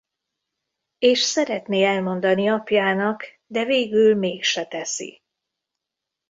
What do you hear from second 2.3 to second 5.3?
apjának de végül mégse teszi.